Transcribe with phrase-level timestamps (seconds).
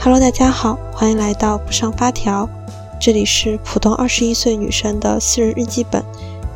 [0.00, 2.48] Hello，大家好，欢迎来到不上发条，
[3.00, 6.04] 这里是普通二十一岁女生的私人日记本，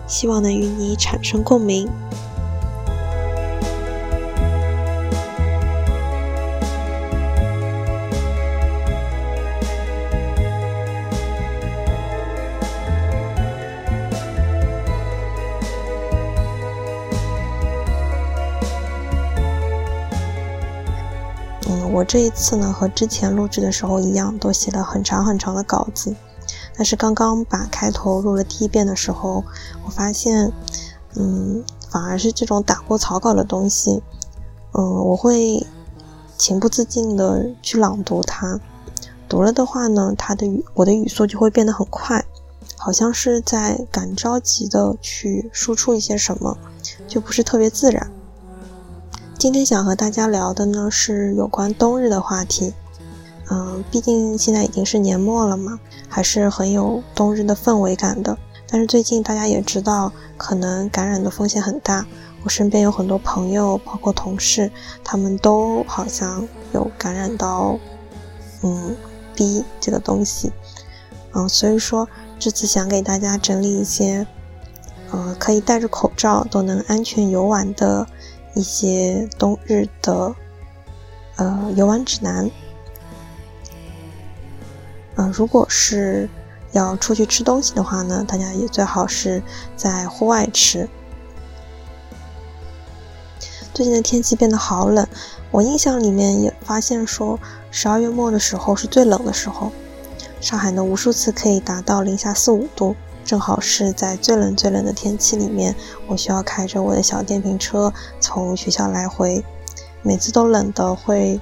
[0.06, 1.88] 希望能与你产生共鸣。
[22.12, 26.14] 这一次呢，和之前录制的时候一样，都写了很长很长的稿子。
[26.76, 29.42] 但是刚刚把开头录了第一遍的时候，
[29.82, 30.52] 我发现，
[31.14, 34.02] 嗯，反而是这种打过草稿的东西，
[34.72, 35.66] 嗯，我会
[36.36, 38.60] 情不自禁的去朗读它。
[39.26, 42.22] 读了的话呢，它的语，我的语速就会变得很快，
[42.76, 46.58] 好像是在赶着急的去输出一些什么，
[47.08, 48.12] 就不是特别自然。
[49.38, 52.72] 今天想和大家聊的呢是有关冬日的话题。
[53.50, 58.38] 嗯，毕竟现在已经是年末了嘛，还是很有冬日的氛围感的。
[58.68, 62.06] 但是最近大家也知道，可能感染的风险很大。
[62.44, 64.70] 我身边有很多朋友，包括同事，
[65.04, 67.78] 他们都好像有感染到，
[68.62, 68.96] 嗯
[69.34, 70.52] ，B 这个东西。
[71.34, 72.08] 嗯，所以说
[72.38, 74.26] 这次想给大家整理一些，
[75.10, 78.06] 呃，可以戴着口罩都能安全游玩的。
[78.54, 80.34] 一些冬日的
[81.36, 82.50] 呃游玩指南，
[85.16, 86.28] 呃，如果是
[86.72, 89.42] 要出去吃东西的话呢，大家也最好是
[89.76, 90.88] 在户外吃。
[93.74, 95.06] 最近的天气变得好冷，
[95.50, 97.38] 我印象里面也发现说，
[97.70, 99.72] 十二月末的时候是最冷的时候，
[100.42, 102.94] 上海呢无数次可以达到零下四五度。
[103.32, 105.74] 正好是在最冷最冷的天气里面，
[106.06, 107.90] 我需要开着我的小电瓶车
[108.20, 109.42] 从学校来回，
[110.02, 111.40] 每次都冷的会，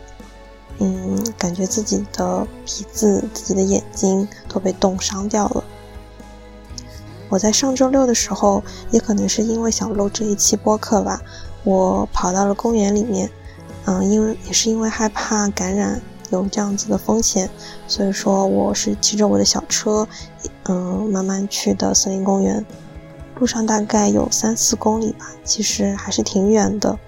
[0.79, 5.65] 嗯，感觉自己的鼻子、自己的眼睛都被冻伤掉了。
[7.29, 11.21] 我在上周六的时候，也可能是因为想录这一期播客吧，
[11.65, 13.29] 我跑到了公园里面，
[13.87, 16.01] 嗯，因为也是因为害怕感染。
[16.31, 17.51] 有这样子的风险，
[17.87, 20.07] 所以说我是骑着我的小车，
[20.65, 22.65] 嗯，慢慢去的森林公园。
[23.39, 26.99] 路上大概有三四公里吧，其实还是挺远的。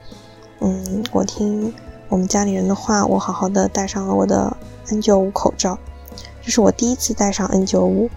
[0.61, 1.73] 嗯，我听
[2.09, 4.57] 我们家里人的话，我好好的戴上了我的
[4.89, 5.79] N95 口罩。
[6.43, 8.09] 这是我第一次戴上 N95，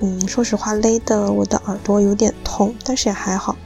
[0.00, 3.56] 嗯，说实话勒的我的耳朵有点痛，但是也还好。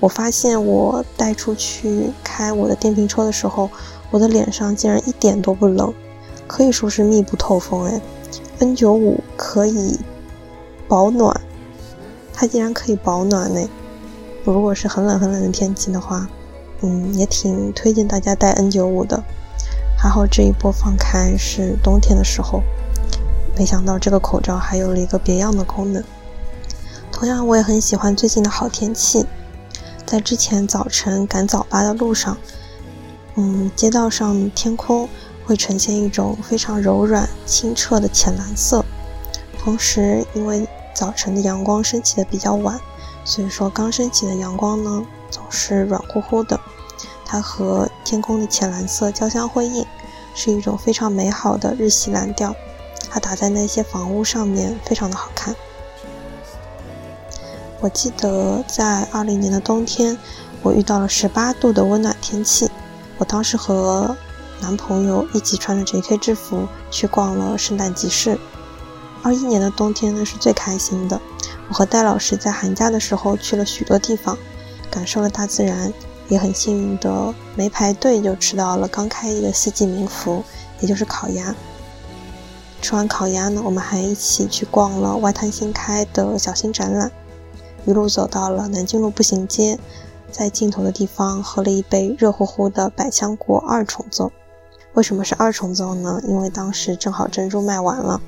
[0.00, 3.70] 我发现我带出去开我的电瓶车的时候，
[4.10, 5.94] 我的脸上竟然一点都不冷。
[6.54, 8.00] 可以说是密不透风哎
[8.60, 9.98] ，N95 可以
[10.86, 11.40] 保暖，
[12.32, 13.68] 它竟然可以保暖呢。
[14.44, 16.28] 如果是很冷很冷的天气的话，
[16.82, 19.20] 嗯，也挺推荐大家戴 N95 的。
[19.98, 22.62] 还好这一波放开是冬天的时候，
[23.58, 26.04] 没想到这个口罩还有了一个别样的功能。
[27.10, 29.26] 同样，我也很喜欢最近的好天气，
[30.06, 32.38] 在之前早晨赶早八的路上，
[33.34, 35.08] 嗯，街道上天空。
[35.46, 38.84] 会呈现一种非常柔软、清澈的浅蓝色。
[39.58, 42.80] 同时，因为早晨的阳光升起的比较晚，
[43.24, 46.60] 所以说刚升起的阳光呢总是软乎乎的。
[47.24, 49.86] 它和天空的浅蓝色交相辉映，
[50.34, 52.54] 是一种非常美好的日系蓝调。
[53.10, 55.54] 它打在那些房屋上面，非常的好看。
[57.80, 60.16] 我记得在二零年的冬天，
[60.62, 62.70] 我遇到了十八度的温暖天气。
[63.18, 64.16] 我当时和
[64.64, 66.16] 男朋友一起穿着 J.K.
[66.16, 68.38] 制服去逛了圣诞集市。
[69.22, 71.20] 二一年的冬天呢是最开心的。
[71.68, 74.38] 我和戴老师在寒假的时候去了许多地方，
[74.90, 75.92] 感受了大自然，
[76.30, 80.42] 也很幸运的没排队就吃到了刚开业的四季民福，
[80.80, 81.54] 也就是烤鸭。
[82.80, 87.12] 吃完烤鸭呢，我们还一起去逛了外滩新开的小型展览，
[87.84, 89.78] 一路走到了南京路步行街，
[90.32, 94.32] 在尽头的地方喝了一杯热乎乎的百香果二重奏。
[94.94, 96.20] 为什么是二重奏呢？
[96.26, 98.20] 因为当时正好珍珠卖完了，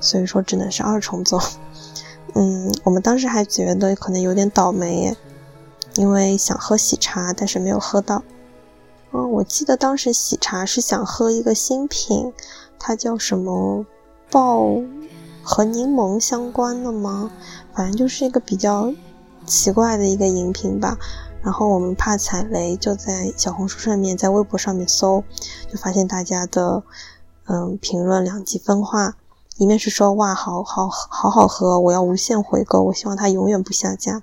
[0.00, 1.40] 所以说只能是二重奏。
[2.34, 5.16] 嗯，我们当时还觉得可能有点倒霉耶，
[5.96, 8.22] 因为想喝喜茶，但是没有喝到。
[9.12, 12.32] 嗯，我记得当时喜茶是想喝一个新品，
[12.78, 13.84] 它叫什么
[14.30, 14.76] 爆
[15.42, 17.32] 和柠檬相关的吗？
[17.74, 18.92] 反正就是一个比较
[19.46, 20.96] 奇怪的一个饮品吧。
[21.42, 25.24] 然后我们怕踩雷，就在小红书上面，在微博上面搜，
[25.70, 26.82] 就发现大家的
[27.46, 29.16] 嗯评论两极分化，
[29.56, 34.20] 一面是说哇好好好好喝，我要无限回购，我希望它永远不下架；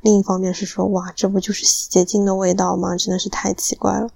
[0.00, 2.96] 另一方面是说哇这不就是洗洁精的味道吗？
[2.96, 4.08] 真的是太奇怪了。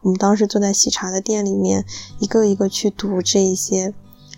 [0.00, 1.84] 我们当时坐在喜茶的店里面，
[2.18, 3.94] 一个一个去读这一些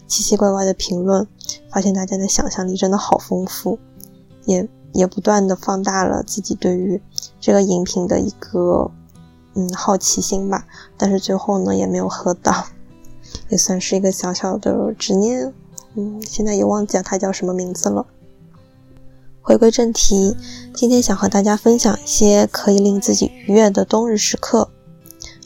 [0.07, 1.27] 奇奇怪怪的评论，
[1.71, 3.79] 发现大家的想象力真的好丰富，
[4.45, 7.03] 也也不断的放大了自己对于
[7.39, 8.91] 这个饮品的一个
[9.55, 10.65] 嗯好奇心吧。
[10.97, 12.69] 但是最后呢，也没有喝到，
[13.51, 15.53] 也算是一个小小的执念。
[15.97, 18.07] 嗯，现在也忘记了它叫什么名字了。
[19.43, 20.35] 回归正题，
[20.73, 24.71] 今天想和大家分享一些可以令自己愉悦的冬日时刻。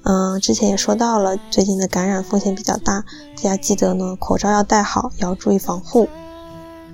[0.05, 3.05] 嗯，之前也说到了，最近的感染风险比较大，
[3.37, 6.09] 大家记得呢，口罩要戴好，也要注意防护。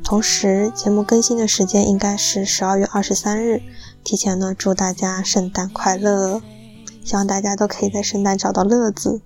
[0.04, 3.62] 同时，节目更新的时间应该是十二月二十三日，
[4.04, 6.42] 提前呢祝大家圣诞快乐，
[7.02, 9.22] 希望大家都可以在圣诞找到乐子。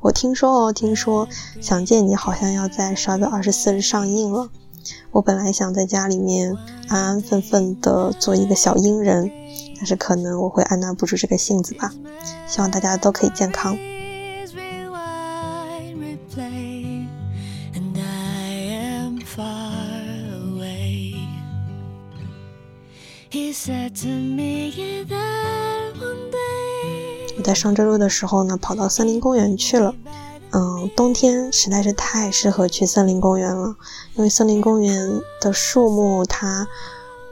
[0.00, 1.26] 我听说哦，听说
[1.60, 4.48] 《想见你》好像要在十二月二十四日上映了。
[5.12, 6.56] 我本来想在家里面
[6.88, 9.30] 安安分分的做一个小阴人，
[9.76, 11.92] 但是可能我会按捺不住这个性子吧。
[12.48, 13.76] 希望大家都可以健康。
[27.36, 29.92] 我在上周六的时候呢，跑到森林公园去了。
[30.52, 33.74] 嗯，冬天实在是太适合去森林公园了，
[34.14, 36.68] 因为森林公园的树木它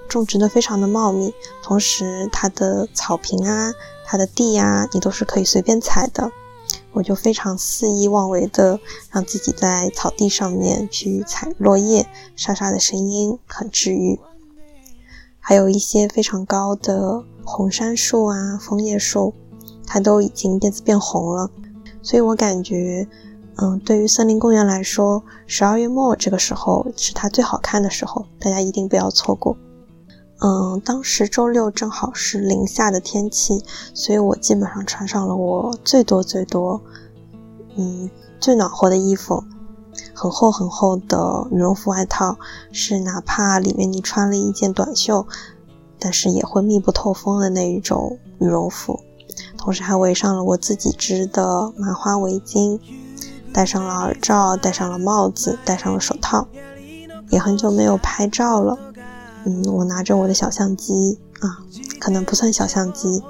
[0.08, 1.32] 种植的非常的茂密，
[1.62, 3.72] 同时它的草坪啊、
[4.04, 6.32] 它的地啊，你都是可以随便踩的。
[6.92, 8.80] 我就非常肆意妄为的
[9.10, 14.18] 让自己在草地上面去踩落叶，沙沙的声音很治愈。
[15.46, 19.34] 还有一些非常高的红杉树啊、枫叶树，
[19.86, 21.50] 它都已经叶子变红了。
[22.00, 23.06] 所以我感觉，
[23.56, 29.54] 嗯，对于森林公园来说，十二月末这个时候是它最好看的时候，大家一定不要错过。
[30.40, 33.62] 嗯，当时周六正好是零下的天气，
[33.92, 36.80] 所以我基本上穿上了我最多最多，
[37.76, 38.08] 嗯，
[38.40, 39.44] 最暖和的衣服，
[40.14, 42.36] 很厚很厚的羽绒服外套，
[42.72, 45.26] 是哪怕里面你穿了一件短袖，
[45.98, 49.00] 但是也会密不透风的那一种羽绒服。
[49.56, 52.78] 同时还围上了我自己织的麻花围巾，
[53.52, 56.46] 戴上了耳罩，戴上了帽子，戴上了手套，
[57.30, 58.78] 也很久没有拍照了。
[59.44, 61.58] 嗯，我拿着我的小相机啊，
[61.98, 63.22] 可能不算小相机，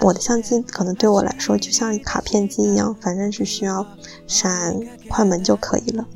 [0.00, 3.86] 我的相机可能对我来说就像卡片机一样，反正只需要
[4.26, 4.78] 闪
[5.08, 6.06] 快门就可以了。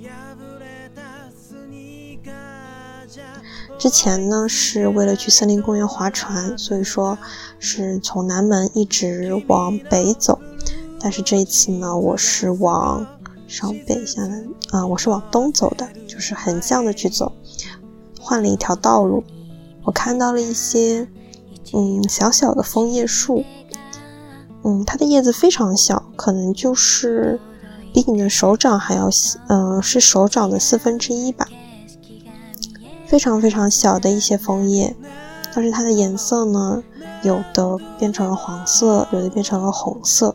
[3.78, 7.18] 之前呢是为了去森林公园划船，所以说
[7.58, 10.38] 是从南门一直往北走。
[11.00, 13.04] 但是这一次呢，我是往
[13.48, 17.32] 上北下南啊，我是往东走的，就是横向的去走，
[18.20, 19.24] 换了一条道路。
[19.82, 21.08] 我看到了一些
[21.74, 23.44] 嗯小小的枫叶树，
[24.62, 27.40] 嗯，它的叶子非常小，可能就是
[27.92, 31.48] 比你的手掌还要细，嗯，是手掌的四分之一吧。
[33.06, 34.96] 非常非常小的一些枫叶，
[35.54, 36.82] 但是它的颜色呢，
[37.22, 40.34] 有的变成了黄色，有的变成了红色。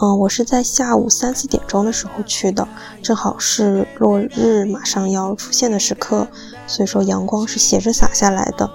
[0.00, 2.66] 嗯，我是在下午三四点钟的时候去的，
[3.02, 6.28] 正好是落日马上要出现的时刻，
[6.66, 8.70] 所以说阳光是斜着洒下来的。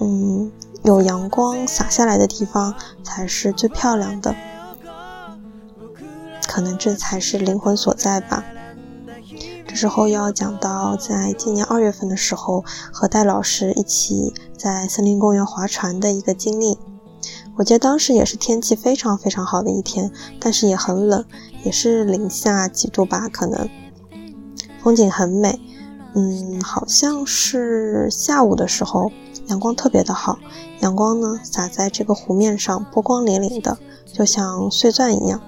[0.00, 0.50] 嗯，
[0.82, 4.34] 有阳光洒下来的地方才是最漂亮的，
[6.46, 8.44] 可能这才是灵魂所在吧。
[9.66, 16.78] 这时候要讲到，在今年二月份的时候，和戴老师一起在森林公园划船的一个经历。
[17.56, 21.24] 我记得当时也是天气非常非常好的一天，但是也很冷，
[21.64, 23.68] 也是零下几度吧，可能。
[24.82, 25.58] 风景很美，
[26.14, 29.10] 嗯，好像是下午的时候，
[29.48, 30.38] 阳光特别的好，
[30.80, 33.78] 阳光呢洒在这个湖面上，波光粼粼的，
[34.12, 35.40] 就像碎钻一样。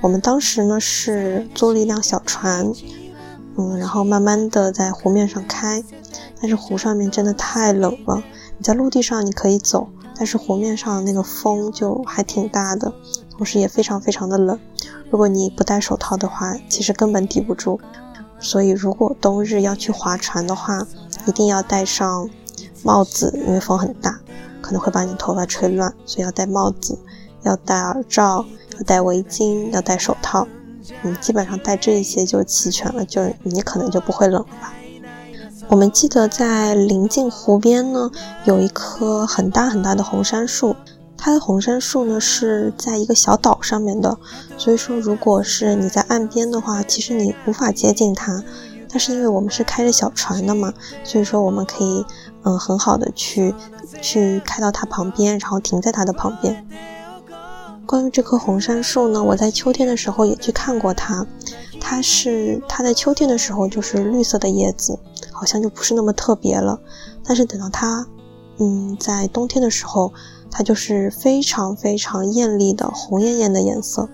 [0.00, 2.72] 我们当时呢是租了一辆小船。
[3.60, 5.82] 嗯，然后慢慢的在湖面上开，
[6.40, 8.22] 但是湖上面真的太冷了。
[8.56, 12.92] 你在陆地上你可以走，但是湖面上那个风就还挺大的，
[13.36, 14.56] 同时也非常非常的冷。
[15.10, 17.80] 如果你不戴手套的话，其实根本抵不住。
[18.38, 20.86] 所以如果冬日要去划船的话，
[21.26, 22.30] 一定要带上
[22.88, 24.18] 帽子，因为风很大，
[24.62, 26.98] 可能会把你头发吹乱，所以要戴帽子，
[27.42, 28.46] 要戴耳罩，
[28.78, 30.48] 要戴围巾，要戴手套。
[31.02, 34.72] 你基本上带这一些就齐全了，就你可能就不会冷了吧。
[35.68, 38.10] 我们记得在临近湖边呢，
[38.46, 40.74] 有一棵很大很大的红杉树，
[41.14, 44.16] 它的红杉树呢是在一个小岛上面的，
[44.56, 48.42] 所以说如果是你在岸边的话，其实你无法接近它。
[48.90, 50.72] 但是因为我们是开着小船的嘛，
[51.04, 52.02] 所以说我们可以
[52.44, 53.54] 嗯很好的去
[54.00, 56.66] 去开到它旁边，然后停在它的旁边。
[57.86, 61.26] 关于这棵红杉树呢，我在秋天的时候也去看过它。
[61.80, 64.98] 它是它在秋天的时候就是绿色的叶子，
[65.32, 66.78] 好像就不是那么特别了。
[67.24, 68.06] 但是等到它，
[68.58, 70.12] 嗯，在冬天的时候，
[70.50, 74.08] 它就是非常非常艳丽的红艳艳的颜色，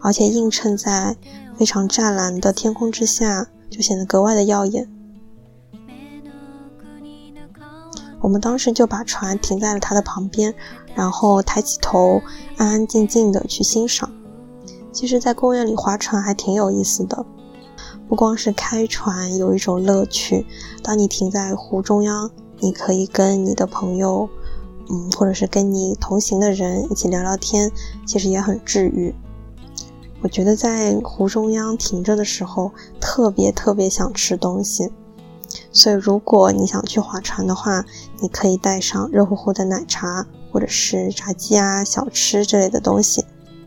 [0.00, 1.16] 而且映衬在
[1.58, 4.88] 非常湛蓝的天空之下，就显得格外的耀眼。
[8.22, 10.54] 我们当时就把船停在了它的旁边，
[10.94, 12.22] 然后抬起头，
[12.56, 14.10] 安安静静的去欣赏。
[14.92, 17.26] 其实，在公园里划船还挺有意思的，
[18.08, 20.46] 不光是开船有一种乐趣，
[20.82, 24.28] 当你停在湖中央，你可以跟你的朋友，
[24.88, 27.72] 嗯，或者是跟你同行的人一起聊聊天，
[28.06, 29.14] 其实也很治愈。
[30.20, 34.92] 我觉得在湖中央停着的时候，特别特别想吃东西。
[35.72, 37.84] 所以，如果你想去划船的话，
[38.20, 43.24] 你可以带上热乎乎的奶茶，或者是炸鸡啊、小吃之类的东西，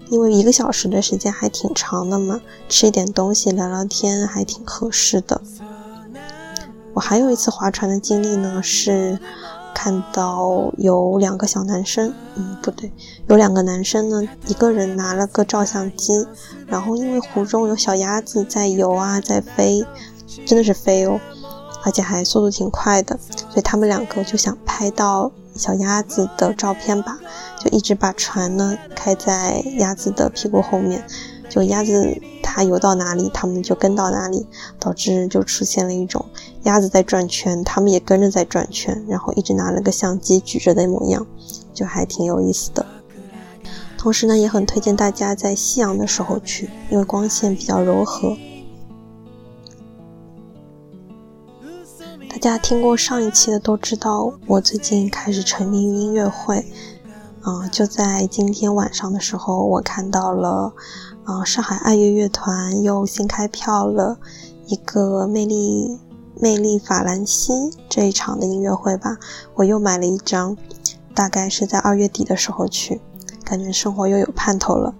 [0.10, 5.42] 因为一个小时的时间还挺长的嘛，吃一点东西、聊聊天还挺合适的。
[6.94, 9.20] 我还有一次划船的经历呢，是
[9.74, 12.92] 看到有两个小男生，嗯，不对，
[13.28, 16.14] 有两个男生呢，一个人拿了个照相机，
[16.68, 19.84] 然后因为湖中有小鸭子在游啊，在飞，
[20.46, 21.20] 真的是飞哦。
[21.86, 27.20] 而且还速度挺快的，所以他们两个就想拍到小鸭子的照片吧，
[27.64, 31.06] 就一直把船呢开在鸭子的屁股后面，
[31.48, 34.48] 就鸭子它游到哪里，他们就跟到哪里，
[34.80, 36.26] 导致就出现了一种
[36.64, 41.28] 鸭子在转圈，他们也跟着在转圈，然后一直拿了个相机举着的模样，
[41.72, 42.84] 就还挺有意思的。
[43.96, 48.36] 同时呢，也很推荐大家在夕阳的时候去，因为光线比较柔和。
[52.46, 56.64] 大家听过上一期的都知道，我最近开始沉迷于音乐会。
[57.44, 60.72] 嗯，就在今天晚上的时候，我看到了，
[61.26, 64.20] 嗯，上海爱乐乐团又新开票了
[64.68, 66.00] 一个魅力
[66.40, 67.52] 魅力法兰西
[67.90, 69.18] 这一场的音乐会吧。
[69.56, 70.56] 我又买了一张，
[71.16, 73.02] 大概是在二月底的时候去，
[73.44, 74.94] 感觉生活又有盼头了。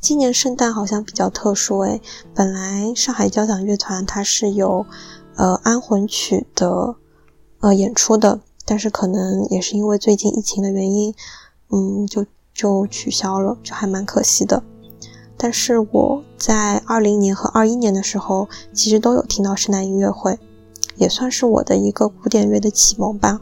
[0.00, 2.00] 今年圣诞好像比较特殊诶，
[2.34, 4.86] 本来上海交响乐团它是有。
[5.36, 6.96] 呃，安魂曲的
[7.60, 11.14] 呃演出的，但是可能也是因为最近疫情的原因，
[11.70, 12.24] 嗯，就
[12.54, 14.62] 就取消了，就还蛮可惜的。
[15.36, 20.38] 但是我在二零年和二一年的时候，其实都有听到圣诞音乐会，
[20.96, 23.40] 也算是我的一个古典乐的启蒙吧。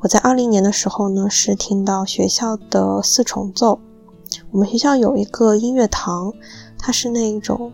[0.00, 3.78] 我在二零年的时候呢，是听到学校的四重奏。
[4.50, 6.32] 我们学校有一个音乐堂，
[6.78, 7.72] 它是那一种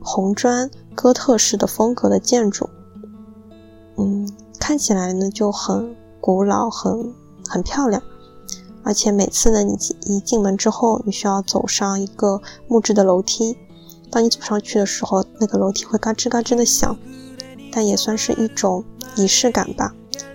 [0.00, 2.70] 红砖哥特式的风格的建筑。
[3.98, 4.28] 嗯，
[4.60, 7.12] 看起来呢就很古老，很
[7.48, 8.00] 很漂亮，
[8.84, 13.58] 而且每次呢，你进一进门之后，你需要走上一个木质的楼梯。
[14.10, 16.96] 当你走上去的时候，那个楼梯会嘎吱嘎吱的响，
[17.72, 18.84] 但也算是一种
[19.16, 19.92] 仪式感吧。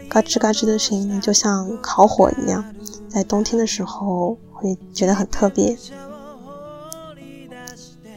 [0.10, 2.63] 嘎吱嘎吱的声音，就像烤火一样，
[3.10, 5.77] 在冬天的时候会觉得很特别。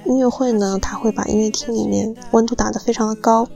[0.04, 3.48] 音乐会呢，它会把音乐厅里面温度打得非常的高。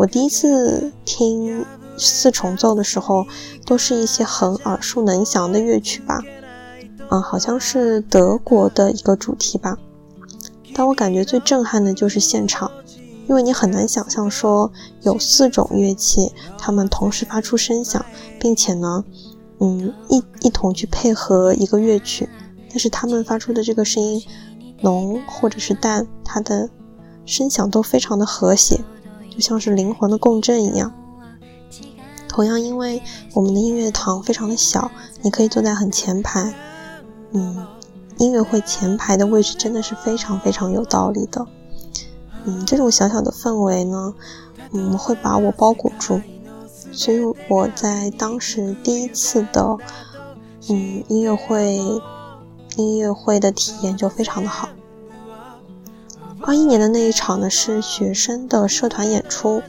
[0.00, 1.62] 我第一次听
[1.98, 3.26] 四重奏的时候，
[3.66, 6.22] 都是一些很耳熟能详的乐曲吧，
[7.10, 9.76] 啊，好像是德国的一个主题吧。
[10.72, 12.70] 但我感觉最震撼的就是现场，
[13.28, 18.02] 因为你很难想象说有四种乐器，它们同时发出声响，
[18.38, 19.04] 并且呢，
[19.58, 22.26] 嗯，一一同去配合一个乐曲，
[22.70, 24.22] 但是它们发出的这个声音
[24.80, 26.70] 浓或者是淡，它的
[27.26, 28.80] 声响都非常的和谐。
[29.40, 30.92] 像是灵魂的共振一样。
[32.28, 33.02] 同样，因为
[33.34, 34.90] 我们的音乐堂非常的小，
[35.22, 36.54] 你可以坐在很前排。
[37.32, 37.66] 嗯，
[38.18, 41.46] 音乐会前排的位置真的是非常非常有道理的。
[42.44, 44.14] 嗯，这种小小的氛围呢，
[44.72, 46.20] 嗯，会把我包裹住。
[46.92, 49.76] 所以我在当时第一次的，
[50.68, 51.76] 嗯，音乐会，
[52.76, 54.68] 音乐会的体验就非常的好。
[56.42, 59.62] 二一年的那一场呢是学生的社团演出，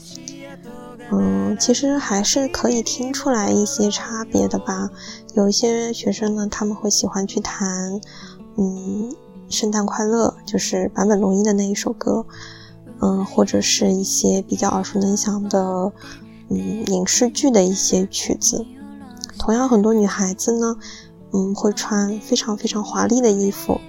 [1.12, 4.90] 嗯，其实还是可以听出来一些差别的吧。
[5.34, 8.00] 有一些学生呢，他们会喜欢去弹，
[8.58, 9.14] 嗯，
[9.50, 12.26] 圣诞快乐，就是坂本龙一的那一首歌，
[13.02, 15.92] 嗯，或者是一些比较耳熟能详的，
[16.50, 18.66] 嗯，影视剧的一些曲子。
[19.38, 20.78] 同样，很多女孩子呢，
[21.34, 23.80] 嗯，会穿非常非常华丽的衣服。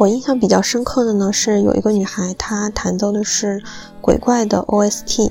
[0.00, 3.62] 我印象比较深刻的呢，是有一个女孩，她弹奏的是
[4.00, 5.30] 鬼怪的 OST，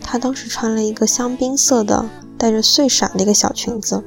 [0.00, 4.04] 她当时穿了一个香槟色的带着碎闪的一个小裙子，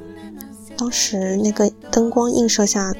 [0.78, 2.94] 当时那个灯光映射下，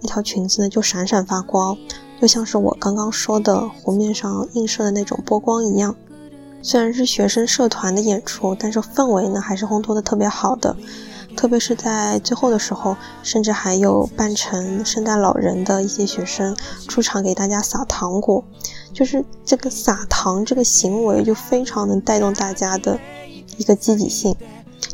[0.00, 1.76] 那条裙子呢就闪闪发光，
[2.18, 5.94] 就像是我刚刚说的湖面上映射的那种波光一样。
[6.62, 10.74] 虽然是学生社团的演出，但是氛围呢还是烘托的特别好的。
[11.36, 16.56] 特别是在最后的时候，甚至还有扮成圣诞老人的一些学生
[16.86, 18.44] 出场给大家撒糖果，
[18.92, 22.98] 就是这个撒糖这个行为就非常能带动大家的
[23.56, 24.36] 一个积极性。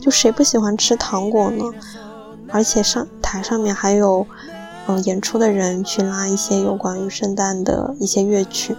[0.01, 1.65] 就谁不喜欢吃糖果呢？
[2.49, 4.25] 而且上台上面还有，
[4.87, 8.77] 嗯，演出的人去拉一些有关于圣诞的一些乐曲，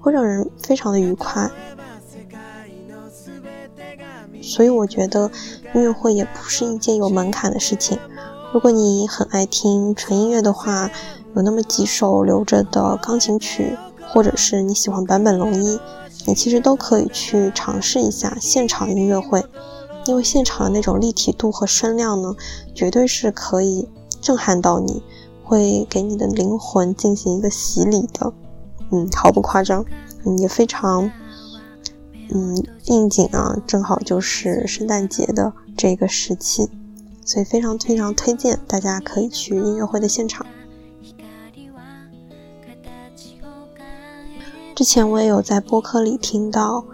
[0.00, 1.50] 会让人非常的愉快。
[4.44, 5.30] 所以我觉得
[5.74, 7.98] 音乐会也不是一件有门槛的事情。
[8.52, 10.90] 如果你很爱听纯音乐的话，
[11.34, 13.76] 有那么几首留着的钢琴曲，
[14.08, 15.80] 或者是你喜欢坂本龙一，
[16.26, 19.42] 你其实都可以去尝试一下现场音乐会。
[20.06, 22.36] 因为现场的那种立体度和声量呢，
[22.74, 23.88] 绝对是可以
[24.20, 25.02] 震撼到你，
[25.42, 28.32] 会给你的灵魂进行一个洗礼的。
[28.92, 29.84] 嗯，毫不夸张，
[30.24, 31.10] 嗯，也非常，
[32.34, 36.68] 嗯，应景啊，正好就是圣诞节的这个时期，
[37.24, 40.44] 所以非常非常推荐大家可以去音乐会的现场。
[44.74, 46.84] 之前我也有在播客里听到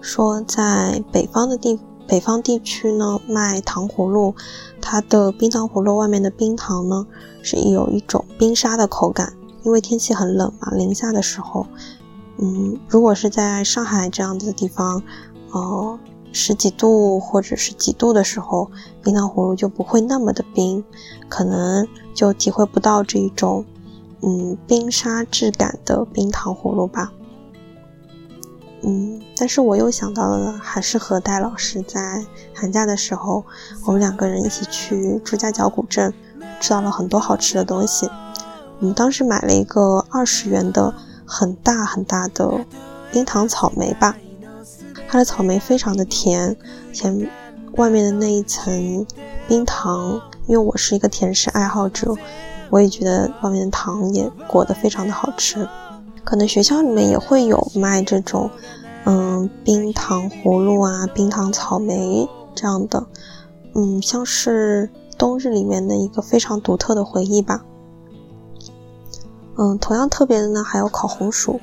[0.00, 1.80] 说，在北方的地。
[2.06, 4.34] 北方地区呢，卖糖葫芦，
[4.80, 7.06] 它的冰糖葫芦外面的冰糖呢，
[7.40, 9.32] 是有一种冰沙的口感。
[9.62, 11.68] 因为天气很冷嘛，零下的时候，
[12.42, 15.02] 嗯，如果是在上海这样子的地方，
[15.52, 15.98] 呃，
[16.32, 18.70] 十几度或者是几度的时候，
[19.02, 20.82] 冰糖葫芦就不会那么的冰，
[21.28, 23.66] 可能就体会不到这一种，
[24.22, 27.12] 嗯，冰沙质感的冰糖葫芦吧。
[28.82, 32.24] 嗯，但是我又想到了，还是和戴老师在
[32.54, 33.44] 寒假的时候，
[33.84, 36.14] 我们两个人一起去朱家角古镇，
[36.58, 38.08] 吃到了很多好吃的东西。
[38.78, 40.94] 我们当时买了一个二十元的
[41.30, 42.66] 很大很大的
[43.12, 44.16] 冰糖草莓吧，
[45.08, 46.56] 它的草莓非常的甜，
[46.92, 47.30] 前
[47.76, 49.06] 外面的那一层
[49.46, 52.12] 冰糖，因为我是一个甜食爱好者，
[52.68, 55.68] 我也觉得外面的糖也裹得非常的好吃。
[56.24, 58.50] 可能学校里面也会有卖这种，
[59.04, 63.06] 嗯，冰糖葫芦啊，冰糖草莓这样的，
[63.74, 67.64] 嗯，像是冬日里面的一个非常独特的回忆吧。
[69.60, 71.60] 嗯，同样特别的呢，还有烤红薯。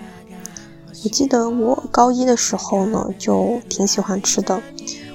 [1.03, 4.61] 我记得我高一的时候呢，就挺喜欢吃的。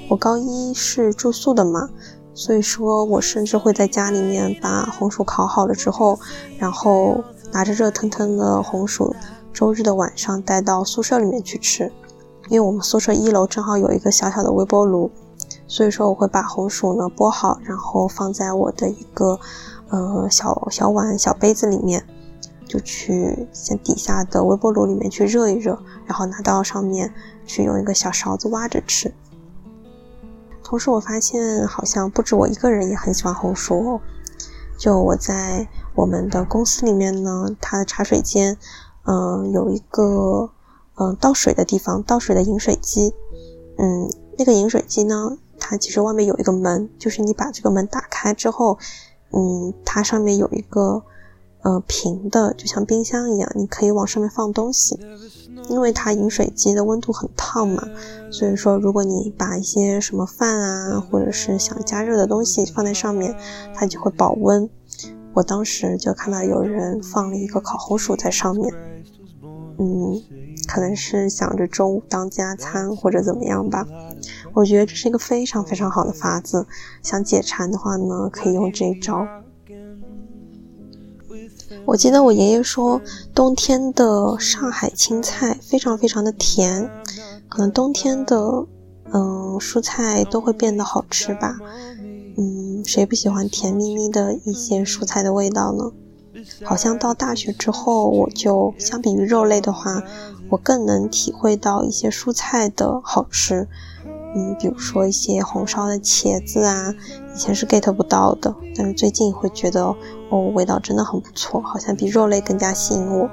[0.09, 1.89] 我高一是住宿的嘛，
[2.35, 6.19] 所以说我甚至会在家里面把红薯烤好了之后，
[6.59, 7.23] 然后。
[7.55, 9.15] 拿着热腾腾的红薯，
[9.53, 11.93] 周日的晚上带到宿舍里面去吃。
[12.49, 15.11] 因为我们宿舍一楼正好有一个小小的微波炉，
[15.69, 19.39] 所以说我会把红薯呢剥好，然后放在我的一个
[19.91, 22.07] 呃小小碗小杯子里面，
[22.67, 27.13] 就去先底下的微波炉里面去热一热，然后拿到上面
[27.45, 29.13] 去用一个小勺子挖着吃。
[30.63, 34.01] 同时我发现好像不止我一个人也很喜欢红薯哦，
[34.79, 35.69] 就我在。
[35.95, 38.57] 我们的公司里面呢，它的茶水间，
[39.05, 40.51] 嗯，有一个
[40.95, 43.13] 嗯倒水的地方，倒水的饮水机，
[43.77, 48.79] 嗯，那个饮水机呢，它其实外面有一个门，就是你把这个门打开之后，
[49.33, 51.03] 嗯，它上面有一个
[51.63, 54.99] 呃平的，就像冰箱一样，你可以往上面放东西。
[55.69, 57.89] 因为它饮水机的温度很烫嘛，
[58.33, 63.33] 所以说如果你把一些什么饭啊，或者是想加热的东西放在上面，
[63.73, 64.69] 它就会保温。
[65.35, 68.75] 我当时就看到有人放了一个烤红薯在上面，
[69.79, 70.21] 嗯，
[70.67, 73.87] 可能是想着中午当加餐或者怎么样吧。
[74.55, 76.67] 我觉得这是一个非常非常好的法子，
[77.03, 79.25] 想解馋的话呢，可以用这一招。
[81.85, 83.01] 我记得我爷爷说，
[83.35, 86.89] 冬天的上海青菜非常非常的甜，
[87.49, 88.37] 可能冬天的
[89.13, 91.57] 嗯蔬菜都会变得好吃吧。
[92.37, 95.91] 嗯，谁不喜欢甜蜜蜜的一些蔬菜的味道呢？
[96.65, 100.03] 好像到大学之后，我就相比于肉类的话，
[100.51, 103.69] 我更能体会到一些蔬菜的好吃。
[104.35, 106.95] 嗯，比如说一些红烧的茄子啊，
[107.35, 109.95] 以前是 get 不到的，但是最近会觉得
[110.33, 113.29] 哦，味道真的很不错，好像比肉类更加吸引我。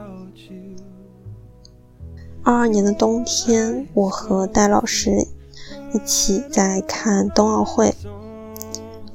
[2.43, 5.25] 二二年的冬天，我和戴老师
[5.93, 7.95] 一起在看冬奥会。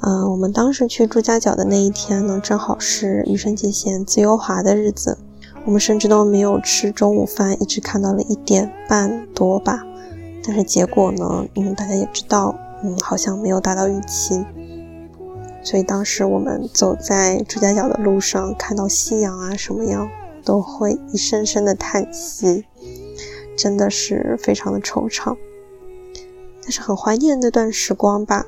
[0.00, 5.18] 嗯，我们当时去朱家角的那一天呢，正好是羽生结弦自由滑的日子。
[5.66, 9.84] 我们甚至都没有吃中午饭，一直看到了一点半多吧。
[10.42, 14.42] 但是结果呢，嗯，大家也知道，嗯，好像没有达到预期。
[15.64, 20.06] 所以当时我们走在朱家角的路上，看到夕阳啊什么样，
[20.44, 22.66] 都会一声声的叹息，
[23.56, 25.36] 真的是非常的惆怅。
[26.62, 28.46] 但是很怀念那段时光吧，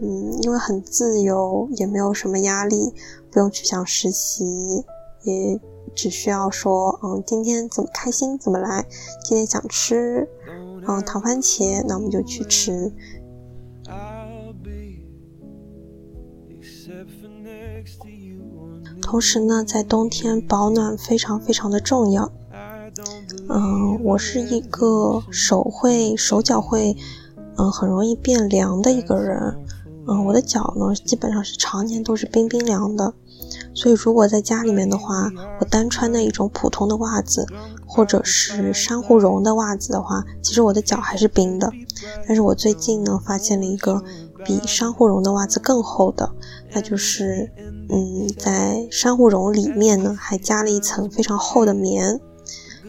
[0.00, 2.92] 嗯，因为很自由，也没有什么压力，
[3.30, 4.44] 不用去想实习，
[5.22, 5.58] 也
[5.94, 8.86] 只需要说，嗯，今天怎么开心怎么来，
[9.24, 10.28] 今天想吃，
[10.86, 12.92] 嗯，糖番茄，那我们就去吃。
[19.04, 22.32] 同时呢，在冬天保暖非常非常的重要。
[23.50, 26.96] 嗯，我是一个手会手脚会，
[27.58, 29.58] 嗯，很容易变凉的一个人。
[30.08, 33.12] 嗯，我的脚呢，基本上是常年都是冰冰凉的。
[33.74, 37.46] 所以如果在家里面的话，我单穿那一种普通的袜子，
[37.86, 41.70] 或者是珊瑚绒的袜子的话，其实我的脚还是冰的。
[42.26, 44.02] 但是我最近呢，发现了一个。
[44.46, 46.30] 比珊瑚绒的袜子更厚的，
[46.70, 47.50] 那就是，
[47.90, 52.20] 嗯，在珊瑚绒里面呢，还加了一层非常厚的棉，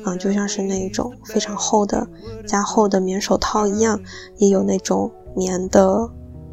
[0.03, 2.07] 啊，就像是那种非常厚的
[2.47, 3.99] 加厚的棉手套一样，
[4.37, 6.09] 也有那种棉的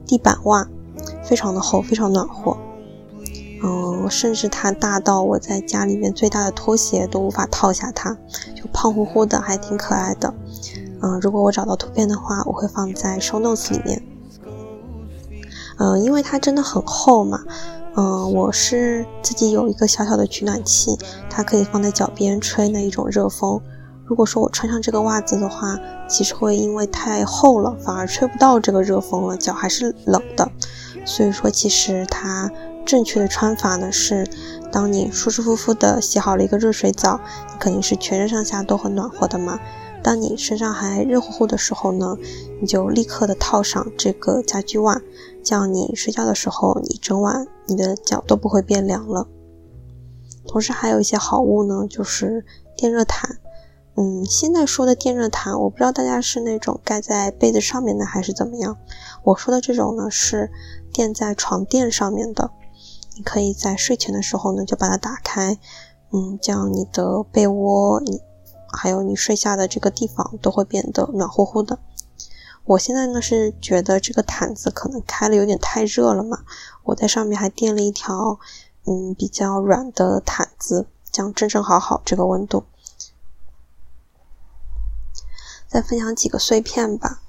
[0.06, 0.68] 地板袜，
[1.22, 2.56] 非常的厚，非常暖和，
[3.62, 8.16] 嗯，甚至它大到我在家里面最大的拖鞋都无法套下它，
[8.56, 10.34] 就胖乎乎的，还挺可爱的，
[11.00, 14.02] 嗯，如果我找到图片的话，我会放在 show notes 里面。
[15.78, 17.40] 嗯，因为它真的很厚嘛，
[17.94, 20.96] 嗯，我是自己有一个小小的取暖器，
[21.28, 23.60] 它可以放在脚边吹那一种热风。
[24.06, 25.78] 如果说我穿上这个袜子的话，
[26.08, 30.50] 其实会因为太厚了，反而吹不到这个热风了，脚还是冷的。
[31.04, 32.50] 所以说，其实它
[32.86, 34.26] 正确的穿法呢是，
[34.70, 37.20] 当你舒舒服服的洗好了一个热水澡，
[37.52, 39.60] 你肯定是全身上下都很暖和的嘛。
[40.02, 42.16] 当你身上还热乎乎的时候呢，
[42.60, 45.00] 你就立刻的套上这个家居袜。
[45.44, 49.26] 这样你睡觉的时候，你整晚你的脚都不会变凉了。
[50.46, 52.44] 同时还有一些好物呢，就是
[52.76, 53.38] 电热毯。
[53.94, 58.78] 嗯，现在说的电热毯，我不知道大家是那种盖在被子上面的还是怎么样。
[59.22, 60.50] 我说的这种呢，是
[60.92, 62.50] 垫在床垫上面的。
[63.16, 65.58] 你可以在睡前的时候呢，就把它打开，
[66.10, 68.22] 嗯，这样你的被窝，你
[68.72, 71.78] 还有你睡下的这个地方都会变得暖乎乎的。
[72.64, 76.44] 我现在呢是觉得这个毯子可能开了有点太热了嘛，
[76.84, 78.38] 我在上面还垫了一条
[78.86, 82.64] 嗯比较软的毯子，这样正正好好这个温度。
[85.68, 87.20] 再分享几个碎片吧。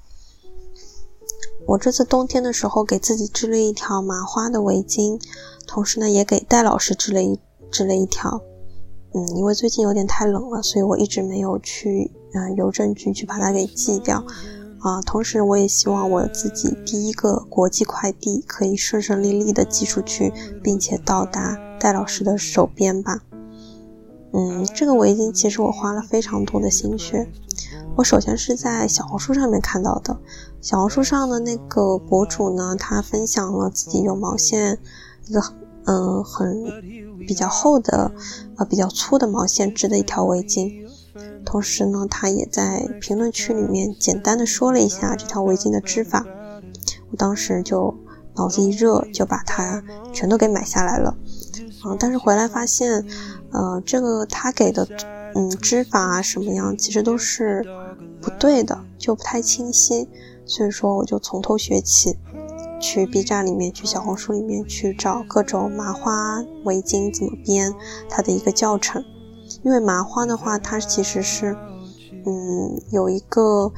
[1.66, 5.20] 我这次冬天的时候给自己织了一条麻花的围巾，
[5.66, 8.42] 同时呢也给戴老师织了一织了一条。
[9.14, 14.22] 嗯，因为最近有点太冷了，所以我一直没有去嗯邮政局去把它给寄掉。
[14.84, 20.30] 啊，同时我也希望我自己第一个国际快递可以顺顺利利的寄出去，
[20.62, 23.22] 并且到达戴老师的手边吧。
[24.34, 27.26] 嗯，这个围巾其实我花了非常多的心血。
[27.96, 30.18] 我首先是在小红书上面看到的，
[30.60, 34.78] 小红书上的那个博主呢，他分享了自己用毛线
[35.28, 35.42] 一个
[35.86, 36.62] 嗯很
[37.26, 38.12] 比较厚的
[38.58, 40.83] 呃比较粗的毛线织的一条围巾。
[41.44, 46.24] 同时呢，他也在评论区里面简单的说了一下这条围巾的织法。
[47.10, 47.94] 我当时就
[48.36, 51.16] 脑子一热，就把它全都给买下来了。
[51.86, 53.06] 嗯，但是回来发现，
[53.52, 54.88] 呃，这个他给的
[55.34, 57.64] 嗯织法啊什么样，其实都是
[58.20, 60.08] 不对的，就不太清晰。
[60.46, 62.16] 所以说，我就从头学起，
[62.80, 67.72] 去 B 站里面，去小红书里面去找各种麻花围巾怎么编，
[68.08, 69.04] 它的一个教程。
[69.64, 71.56] 因为麻花的话，它其实是，
[72.26, 73.72] 嗯，有一个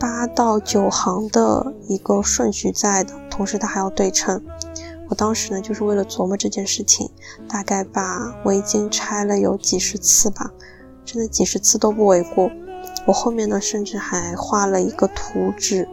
[0.00, 4.44] 八到九行的一个顺序在的，同时它还要对称。
[5.08, 7.08] 我当时呢，就是为了琢磨这件事情，
[7.48, 10.50] 大概把围巾拆了有几十次吧，
[11.04, 12.50] 真的几十次都不为过。
[13.06, 15.88] 我后面呢，甚至还画了一个图纸。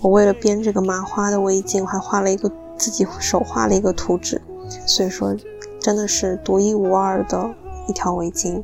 [0.00, 4.40] 我为了编这个麻花的围巾，我还画了一个自己手画了一个图纸，
[4.86, 5.36] 所以说
[5.78, 7.54] 真的是独一无二的。
[7.86, 8.62] 一条围巾，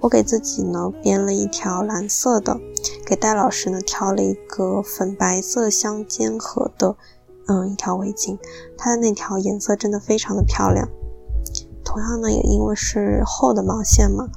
[0.00, 2.58] 我给自己呢编了一条蓝色的，
[3.04, 6.96] 给戴老师呢挑了一个粉白色相间合的，
[7.46, 8.38] 嗯，一条围巾。
[8.76, 10.88] 它的那条颜色真的非常的漂亮。
[11.84, 14.28] 同样呢，也因为是厚的毛线嘛，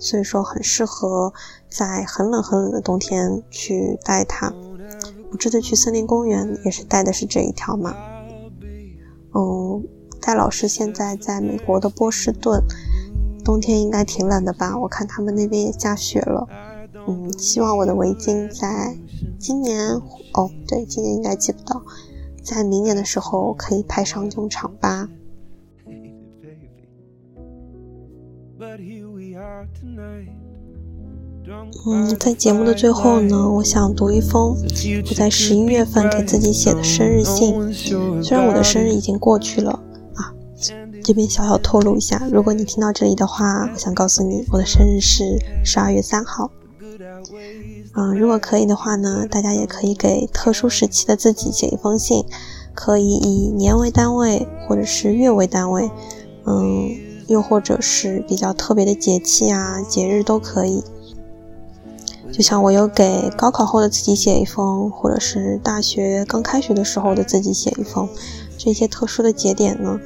[0.00, 1.32] 所以说很适合
[1.68, 4.52] 在很冷很冷的冬天去戴它。
[5.30, 7.94] 我这次去森林公园也是戴的是这一条嘛。
[9.34, 9.84] 嗯，
[10.20, 12.62] 戴老师现在在美国的波士顿。
[13.44, 14.76] 冬天应该挺冷的吧？
[14.78, 16.48] 我看他们那边也下雪了。
[17.06, 18.96] 嗯，希望我的围巾在
[19.38, 19.90] 今年
[20.32, 21.82] 哦，对，今年应该寄不到。
[22.42, 25.08] 在明年的时候可以派上用场吧。
[31.86, 37.72] 嗯，在节目的最后呢，我想读一封我在十一月份给自己写的生日信。
[38.22, 39.93] 虽然我的生日已经过去了啊，
[41.04, 46.50] 这边小小透露一下，如果你听到这里的话，我想告诉你，我的生日是十二月三号。
[47.94, 52.24] 嗯，如果可以的话呢，大家也可以给特殊时期的自己写一封信，
[52.74, 55.90] 可以以年为单位，或者是月为单位，
[56.46, 56.90] 嗯，
[57.26, 60.82] 又或者是比较特别的节气啊、节日都可以。
[62.32, 68.08] 就像我有给高考后的自己写一封，或者是大学刚开学的时候的自己写一封，
[68.56, 70.00] 这些特殊的节点呢，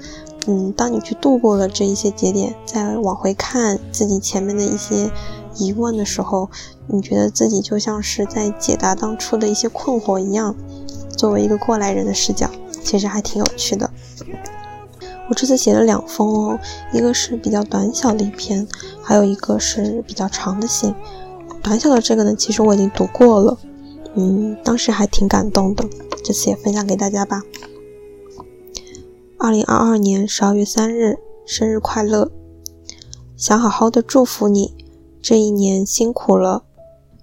[0.51, 5.11] 嗯，当你去度过了这一些节点，再往回看自己前面的一些
[5.57, 6.49] 疑问的时候，
[6.87, 10.57] 你觉得自己就像是在解答当初的一些困惑一样。
[11.15, 12.49] 作为一个过来人的视角，
[12.83, 13.91] 其实还挺有趣的。
[15.29, 16.59] 我这次写了两封哦，
[16.95, 18.67] 一个是比较短小的一篇，
[19.03, 20.95] 还有一个是比较长的信。
[21.63, 23.59] 短小的这个呢，其实我已经读过了，
[24.15, 25.85] 嗯，当时还挺感动的，
[26.25, 27.43] 这次也分享给大家吧。
[29.41, 32.29] 二零二二年十二月三日，生日快乐！
[33.37, 34.75] 想好好的祝福你，
[35.23, 36.65] 这一年辛苦了，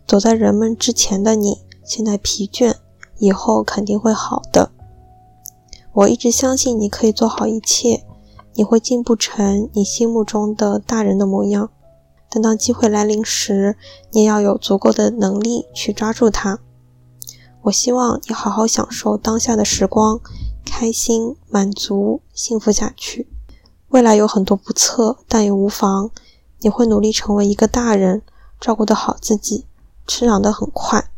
[0.08, 2.76] 走在人们之前的你，现在疲倦，
[3.18, 4.72] 以后肯定会好的。
[5.92, 8.06] 我一直相信你可以做好一切，
[8.54, 11.70] 你会进步成你心目中的大人的模样。
[12.30, 13.76] 但当机会来临时，
[14.12, 16.60] 你也要有足够的能力去抓住它。
[17.64, 20.22] 我希望你好好享受当下的时光，
[20.66, 23.28] 开心、满足、幸福下去。
[23.90, 26.12] 未来有很多不测，但也无妨。
[26.60, 28.24] 你会努力成为一个大人，
[28.60, 29.66] 照顾得好自己，
[30.08, 31.10] 成长得很快，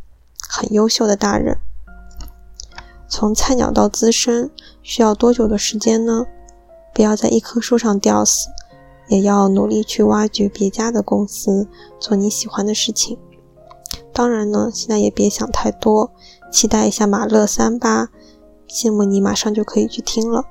[0.48, 1.58] 很优秀的大人。
[3.08, 4.52] 从菜鸟到资深，
[4.84, 6.26] 需要多久的时间呢？
[6.94, 8.50] 不要在一棵树上吊死。
[9.10, 11.66] 也要努力去挖掘别家的公司，
[11.98, 13.18] 做你喜欢的事情。
[14.12, 16.12] 当然呢，现在也别想太多，
[16.52, 18.10] 期待一下马勒三吧。
[18.68, 20.46] 羡慕你马上就可以去听了。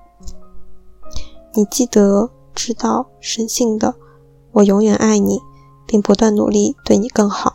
[1.54, 3.94] 你记得、知道、深信的，
[4.52, 5.40] 我永远爱你，
[5.86, 7.54] 并不断努力对你更好。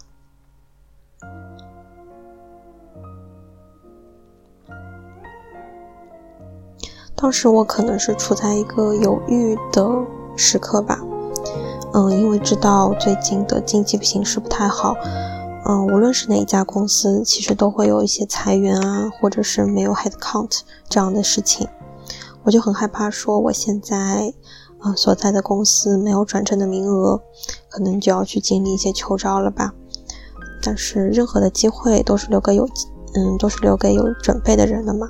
[7.16, 10.06] 当时我可能是处在一个犹豫的。
[10.38, 10.98] 时刻吧，
[11.94, 14.96] 嗯，因为知道最近的经济形势不太好，
[15.66, 21.68] 嗯，无论是哪一家公司，其实都会有一些裁员啊，或者是没有 head count 这样的事情，
[22.44, 24.34] 我就很害怕说我现在，
[24.84, 27.22] 嗯，所在的公司没有转正的名额，
[27.70, 29.74] 可能就要去经历一些秋招了吧。
[30.64, 32.68] 但是任何的机会都是留给有，
[33.14, 35.10] 嗯，都是留给有准备的人的嘛。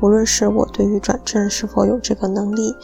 [0.00, 2.74] 无论是我对于转正是否有这个能力。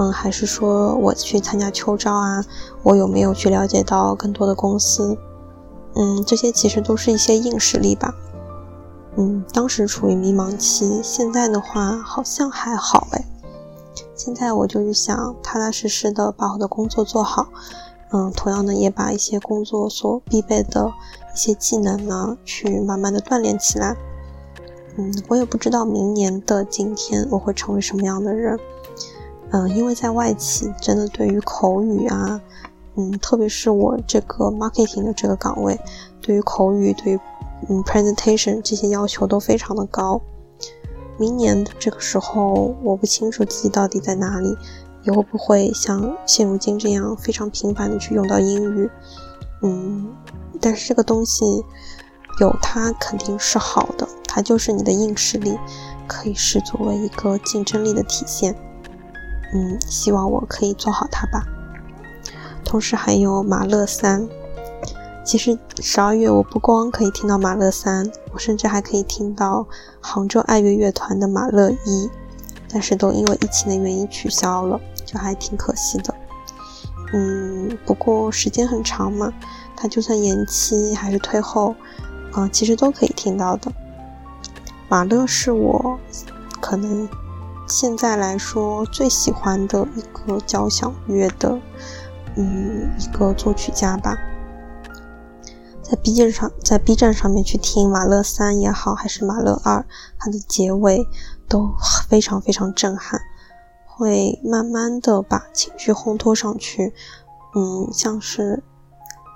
[0.00, 2.44] 嗯，还是说我去参加秋招啊？
[2.84, 5.18] 我有没有去了解到更多的公司？
[5.94, 8.14] 嗯，这些其实都是一些硬实力吧。
[9.16, 13.24] 嗯，当时处于迷茫期，现在的话好像还好哎。
[14.14, 17.48] 现在我就是想踏踏实实的把我的工作做好。
[18.10, 20.92] 嗯，同样呢也把一些工作所必备的
[21.34, 23.96] 一些技能呢，去慢慢的锻炼起来。
[24.96, 28.58] 嗯，我也不知道明年的今天我会成为什么样的人。
[29.50, 32.40] 嗯，因为在外企，真的对于口语啊，
[32.98, 35.78] 嗯，特别是我这个 marketing 的这个岗位，
[36.20, 37.20] 对于口语，对于
[37.68, 40.20] 嗯 presentation 这些要求都非常的高。
[41.16, 44.56] 明年的这个时候，我不清楚自己到底在哪里，
[45.04, 48.90] 也会不会像现如今这样非常频繁的去用到英语。
[49.62, 50.12] 嗯，
[50.60, 51.44] 但是这个东西
[52.40, 55.56] 有它肯定是好的，它就是你的硬实力，
[56.08, 58.56] 可以视作为一个竞争力的体现。
[59.54, 61.44] 嗯，希望我可以做好它吧。
[62.68, 64.28] 同时还有马勒三，
[65.24, 69.66] 其实十二月我不光可以听到马勒三，我甚至还可以听到
[70.02, 72.10] 杭州爱乐乐团的马勒一，
[72.70, 76.14] 但是都因为疫情的原因取消了，就还挺可惜的。
[77.14, 79.32] 嗯，不过时间很长嘛，
[79.74, 81.74] 它就算延期还是退后，
[82.36, 83.72] 嗯，其实都可以听到的。
[84.90, 85.98] 马勒是我
[86.60, 87.08] 可能。
[87.70, 91.60] 现在来说，最喜欢的一个交响乐的，
[92.38, 94.16] 嗯，一个作曲家吧。
[95.82, 99.84] 在 B 站上，在 B 站上面去听马勒三也好，还是马勒二，
[100.18, 101.04] 它的结尾
[101.48, 101.74] 都
[102.08, 103.20] 非常非常震撼，
[103.86, 106.94] 会慢慢的把情绪烘托上去，
[107.56, 108.62] 嗯，像是，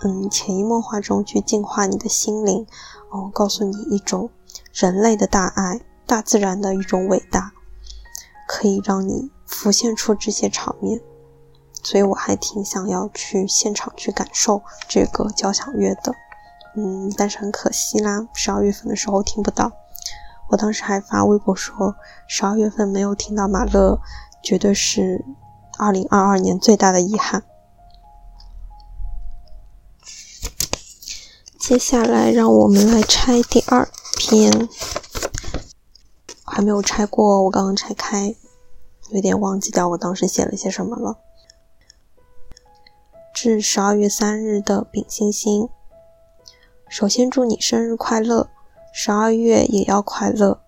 [0.05, 2.67] 嗯，潜移默化中去净化你的心灵，
[3.11, 4.31] 哦，告诉你一种
[4.73, 5.81] 人类的大爱。
[6.05, 7.53] 大自然的一种伟大，
[8.47, 11.01] 可以让你浮现出这些场面。
[11.83, 16.14] 所以我还挺想要去现场去感受这个交响乐的，
[16.77, 19.73] 嗯，但是很可惜啦，十二月份的时候听不到。
[20.49, 21.97] 我当时还发微博说，
[22.29, 23.99] 十二月份没有听到马勒，
[24.42, 25.25] 绝对是
[25.79, 27.42] 二零二二年最大的遗憾。
[31.59, 34.68] 接下来让我们来拆第二篇，
[36.45, 38.35] 还没有拆过，我刚刚拆开，
[39.11, 41.18] 有点忘记掉我当时写了些什么了。
[43.44, 45.68] 是十二月三日的丙星星，
[46.88, 48.48] 首先祝你生日快乐，
[48.94, 50.61] 十二月也要快乐。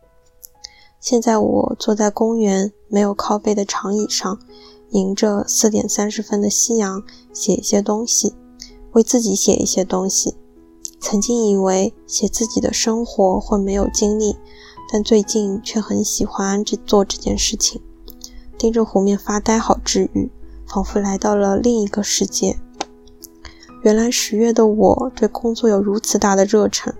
[0.98, 4.40] 现在我坐在公园没有靠背的长椅上，
[4.90, 7.00] 迎着四点三十分的夕阳，
[7.32, 8.34] 写一些东西，
[8.94, 10.34] 为自己写一些东西。
[10.98, 14.36] 曾经以为写自己的生活会没有精力，
[14.92, 17.80] 但最近却很喜欢这做这件事情。
[18.58, 20.32] 盯着湖面发呆，好治愈，
[20.66, 22.58] 仿佛来到了另一个世界。
[23.84, 26.94] 原来十月的我对工作有如此大的热忱，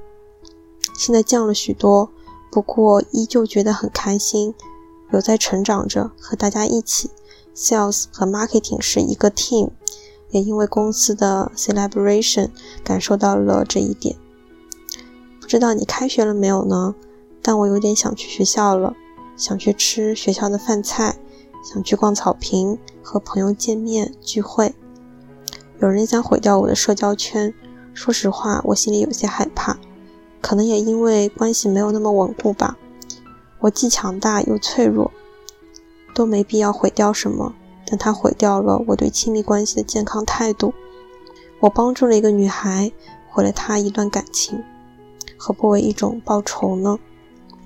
[0.94, 2.10] 现在降了许多，
[2.52, 4.54] 不过依旧觉得很开心，
[5.10, 7.08] 有在成长着，和大家一起。
[7.56, 9.70] Sales 和 Marketing 是一个 team，
[10.28, 12.50] 也因为公司的 celebration
[12.84, 14.16] 感受到了这一点。
[15.40, 16.94] 不知道你开学了没有呢？
[17.40, 18.94] 但我有点想去学校了，
[19.38, 21.18] 想去吃学校的饭菜，
[21.64, 24.74] 想去逛草坪，和朋友见面聚会。
[25.84, 27.52] 有人想毁掉我的社交圈，
[27.92, 29.76] 说实话，我心里有些害怕，
[30.40, 32.78] 可能也因为关系没有那么稳固吧。
[33.60, 35.12] 我既强大又脆弱，
[36.14, 37.54] 都没必要毁掉什么，
[37.86, 40.72] 但他毁掉了我对亲密关系的健康态度。
[41.60, 42.90] 我帮助了一个女孩，
[43.28, 44.64] 毁了她一段感情，
[45.36, 46.98] 何不为一种报仇呢？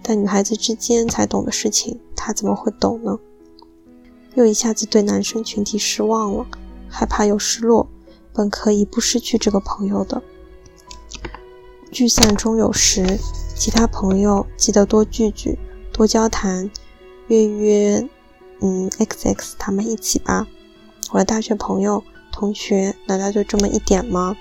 [0.03, 3.17] 但女孩子之间才懂的事情，他怎么会懂呢？
[4.35, 6.45] 又一下子对男生群体失望了，
[6.89, 7.87] 害怕又失落。
[8.38, 10.22] 本可以不失去这个朋友的，
[11.90, 13.18] 聚散终有时，
[13.57, 15.59] 其他朋友记得多聚聚，
[15.92, 16.70] 多交谈，
[17.27, 18.09] 约约，
[18.61, 20.46] 嗯，X X 他们一起吧。
[21.11, 24.37] 我的大学朋友、同学，难道就这么一点吗？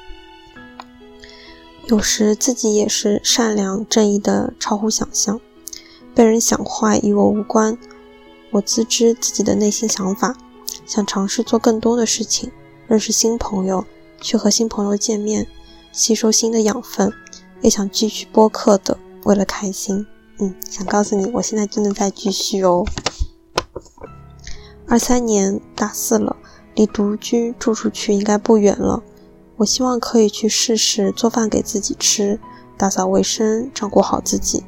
[1.87, 5.41] 有时自己也是善良正义的，超乎想象。
[6.13, 7.75] 被人想坏与我无关，
[8.51, 10.37] 我自知自己的内心想法，
[10.85, 12.51] 想尝试做更多的事情。
[12.87, 13.85] 认识新朋友，
[14.21, 15.45] 去和新朋友见面，
[15.91, 17.11] 吸收新的养分，
[17.61, 20.07] 也想继续播客的，为了开心。
[20.39, 22.85] 嗯，想告诉你，我现在真的在继续哦。
[24.87, 26.37] 二三年大四了，
[26.75, 29.03] 离独居住出去应该不远了。
[29.57, 32.39] 我希望可以去试试做饭给自己吃，
[32.77, 34.63] 打扫卫生，照顾好自己。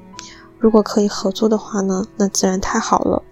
[0.57, 3.23] 如果可以合租的话呢，那自然太好了。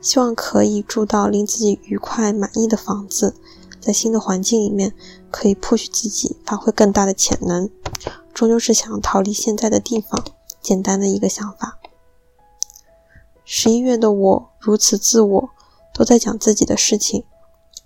[0.00, 3.34] 希望可以住到令自己愉快满意的房子。
[3.80, 4.94] 在新的环境里面，
[5.30, 7.70] 可以 push 自己发挥更大的潜能，
[8.34, 10.24] 终究是想逃离现在的地方。
[10.60, 11.78] 简单的一个想法。
[13.44, 15.50] 十一月的我如此自我，
[15.94, 17.24] 都在讲自己的事情。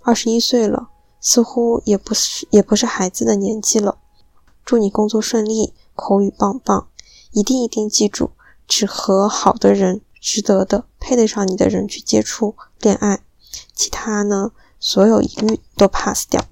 [0.01, 0.89] 二十一岁了，
[1.21, 3.99] 似乎也不是也不是孩子的年纪了。
[4.65, 6.89] 祝你工作顺利，口语棒棒，
[7.31, 8.31] 一定一定记住，
[8.67, 13.21] 只和好的人、值得的、配得上你的人去接触、恋爱，
[13.73, 14.51] 其他呢？
[14.85, 16.43] 所有疑虑都 pass 掉，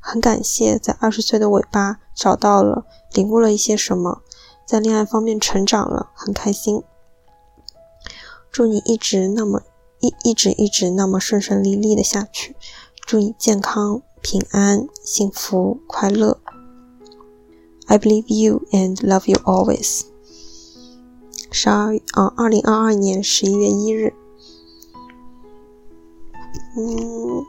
[0.00, 4.22] 很感谢在二十岁的尾巴找到了、领悟了一些什么，
[4.66, 6.82] 在恋爱方面成长了，很开心。
[8.50, 9.60] 祝你一直那么
[10.00, 12.56] 一一直一直那么顺顺利利的下去，
[13.04, 16.40] 祝你健康、平安、幸福、快乐。
[17.86, 20.04] I believe you and love you always。
[21.50, 24.14] 十二啊，二零二二年十一月一日。
[26.76, 27.44] 嗯，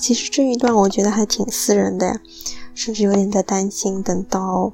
[0.00, 2.20] 其实这一段我觉得还挺私人的呀，
[2.74, 4.02] 甚至有点在担心。
[4.02, 4.72] 等到，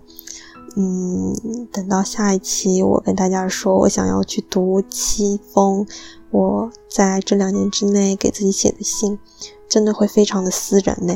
[0.74, 1.36] 嗯，
[1.70, 5.86] 等到下一期我跟大家说我想要去读七封
[6.30, 9.18] 我在这两年之内给自己写的信，
[9.68, 11.14] 真的会非常的私人呢，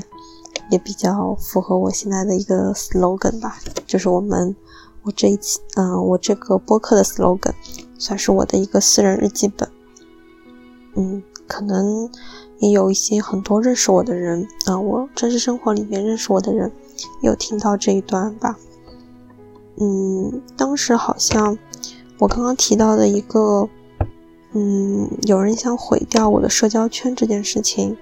[0.71, 4.55] 也比较符合我现在的一个 slogan 吧，就是我们
[5.05, 7.55] 我这一期，嗯，我这个播客的 slogan，
[7.99, 9.66] 算是我的一个私人日记本。
[10.95, 12.11] 嗯，可能。
[12.61, 16.72] 也有一些很多认识我的人啊，我真实生活里面认识我的人，
[17.22, 18.59] 有听到这一段吧？
[19.80, 21.56] 嗯，当时好像
[22.18, 23.68] 我刚刚提到的一个，
[24.52, 27.96] 嗯，有人想毁掉我的社交圈这件事情，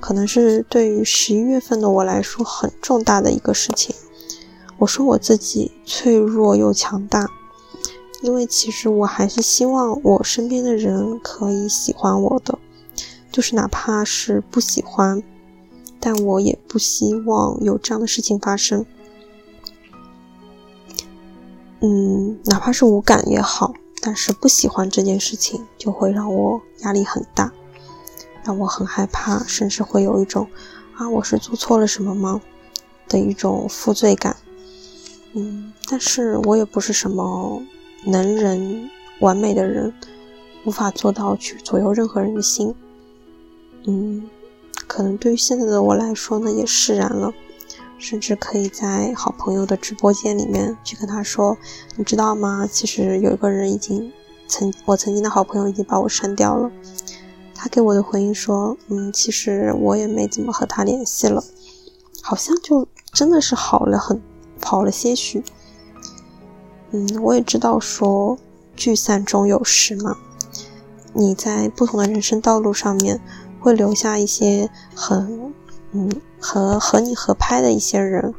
[0.00, 3.94] 可能是对于十一月份的我来说很重大的一个事情。
[4.78, 7.28] 我说我自己脆弱又强大，
[8.22, 12.58] 因为其实我还是希望我身边的人可以喜欢我的，
[13.30, 15.22] 就是哪怕是不喜欢，
[16.00, 18.84] 但我也不希望有这样的事情发生。
[21.80, 27.52] 嗯，哪怕是无感也好，但是不喜欢这件事情就会让我压力很大，
[28.42, 30.48] 让我很害怕，甚至会有一种
[30.96, 32.40] 啊，我是做错了什么吗
[33.06, 34.36] 的一种负罪感。
[35.34, 37.62] 嗯，但是我也不是什么
[38.04, 39.94] 能人、完美的人，
[40.64, 42.74] 无法做到去左右任何人的心。
[43.86, 44.28] 嗯，
[44.86, 47.32] 可能对于现在的我来说呢，也释然了。
[48.00, 51.58] 甚至可以在好朋友的直播间里面去跟他说
[51.98, 52.64] ：“你知道吗？
[52.70, 54.12] 其实有一个人已经
[54.46, 56.70] 曾我曾经的好朋友已经把我删掉了。”
[57.56, 61.42] 他给我的回应说：“嗯，其实我也没怎么和他联系了，
[62.22, 64.22] 好像就真的是好了很
[64.62, 65.42] 好了些许。”
[66.94, 68.38] 嗯，我也知道说
[68.76, 70.16] 聚散终有时嘛，
[71.12, 73.20] 你在不同的人生道路上面
[73.60, 75.52] 会留下一些很。
[75.90, 76.06] 嗯，
[76.38, 78.34] 和和你合拍的一些人，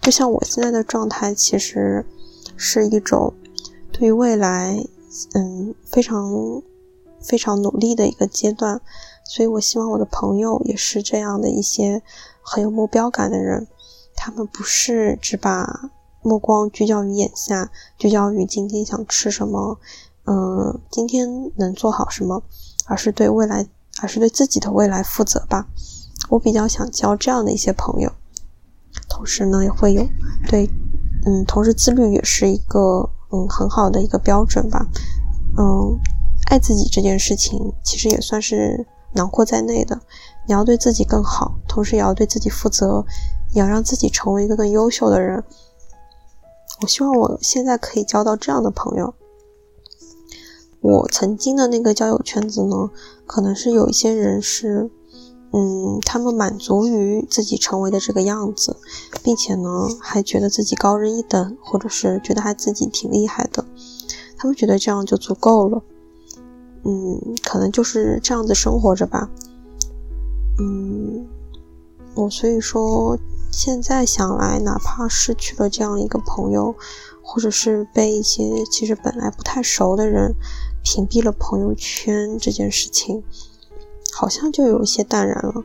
[0.00, 2.02] 就像我现在的状态，其实
[2.56, 3.34] 是一种
[3.92, 4.82] 对于未来，
[5.34, 6.62] 嗯，非常
[7.20, 8.80] 非常努力的一个阶段。
[9.22, 12.02] 所以我希望我的朋友也是这样的一些
[12.40, 13.68] 很有目标感的人，
[14.16, 15.90] 他们不是只把
[16.22, 19.78] 目光聚焦于眼下，聚焦于今天想吃什么，
[20.24, 22.42] 嗯，今天能做好什么，
[22.86, 23.66] 而是对未来，
[24.00, 25.66] 而是对自己的未来负责吧。
[26.30, 28.10] 我比较想交这样的一些朋友，
[29.08, 30.06] 同时呢也会有
[30.48, 30.70] 对，
[31.26, 34.86] 嗯，同时自律也是一个嗯很好的一个标准吧，
[35.58, 35.98] 嗯，
[36.50, 40.00] 爱自己这件事情其实也算是囊括在内的。
[40.46, 43.04] 你要对自己更好，同时也要对自己负责，
[43.52, 45.44] 也要让自己成为一个更优秀的人。
[46.80, 49.14] 我希望我现在可以交到这样的朋友。
[50.82, 52.90] 我曾经的那个交友圈子呢，
[53.24, 54.90] 可能是有一些人是。
[55.54, 58.74] 嗯，他们满足于自己成为的这个样子，
[59.22, 63.62] 并且呢，还觉得自己高人一等，或者是觉得还自己挺厉害的。
[64.38, 65.82] 他们觉得这样就足够了。
[66.86, 69.28] 嗯，可能就是这样子生活着吧。
[70.58, 71.26] 嗯，
[72.14, 73.18] 我所以说，
[73.50, 76.74] 现在想来，哪怕失去了这样一个朋友，
[77.22, 80.34] 或者是被一些其实本来不太熟的人
[80.82, 83.22] 屏蔽了朋友圈这件事情。
[84.14, 85.64] 好像就有一些淡然了，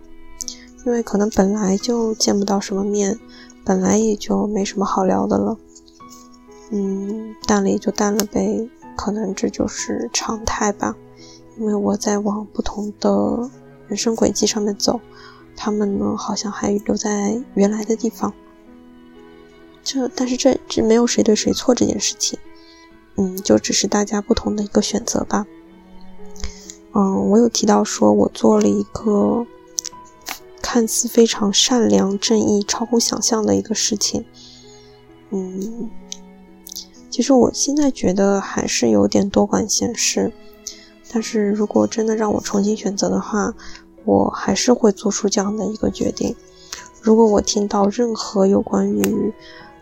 [0.85, 3.19] 因为可能本来就见不到什么面，
[3.65, 5.57] 本来也就没什么好聊的了。
[6.71, 10.95] 嗯，淡了也就淡了呗，可能这就是常态吧。
[11.59, 13.49] 因为我在往不同的
[13.87, 15.01] 人生轨迹上面走，
[15.55, 18.33] 他们呢好像还留在原来的地方。
[19.83, 22.39] 这，但是这这没有谁对谁错这件事情，
[23.17, 25.45] 嗯，就只是大家不同的一个选择吧。
[26.93, 29.45] 嗯，我有提到说，我做了一个
[30.61, 34.25] 看似非常善良、正义、超乎想象的一个事情。
[35.31, 35.89] 嗯，
[37.09, 40.31] 其实我现在觉得还是有点多管闲事，
[41.11, 43.53] 但是如果真的让我重新选择的话，
[44.05, 46.35] 我还是会做出这样的一个决定。
[47.01, 49.33] 如果我听到任何有关于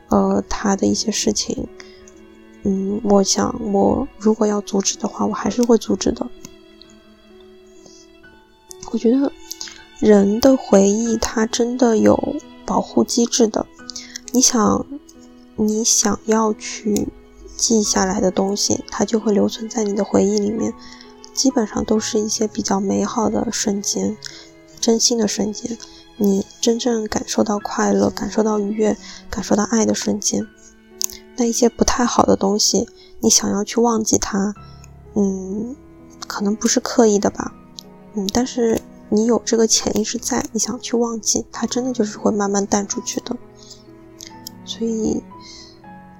[0.09, 1.67] 呃他的一些事情，
[2.68, 6.26] 嗯，我想我如果要阻止的话，我还是会阻止的。
[8.91, 9.32] 我觉得
[9.99, 12.36] 人的回忆，它真的有
[12.66, 13.68] 保护机制的。
[14.32, 14.86] 你想，
[15.55, 17.07] 你想要去
[17.55, 20.74] 记下来的东西，它就会留存在你的回忆里面。
[21.34, 24.18] 基本上都是一些比较美好的瞬间，
[24.80, 25.78] 真心的瞬间，
[26.18, 28.97] 你真正感受到快乐、感受到愉悦、
[29.30, 30.47] 感受到爱的瞬间。
[31.38, 32.88] 那一些不太好的东西，
[33.19, 34.53] 你想要去忘记它，
[35.15, 35.75] 嗯，
[36.27, 37.53] 可能不是刻意的吧。
[38.13, 43.36] 嗯，但是你有这个潜意识在，你想去忘记它，真的就是会慢慢淡出去的。
[44.63, 45.21] 所以，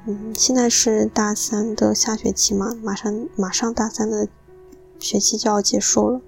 [0.06, 4.28] 嗯，现在是大三的下学期嘛，马上马上大三的
[5.00, 6.22] 学期就要结束了。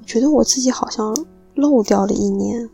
[0.00, 1.14] 我觉得我自己好像
[1.54, 2.68] 漏掉了一年，